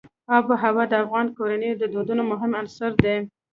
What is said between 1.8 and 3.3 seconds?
د دودونو مهم عنصر دی.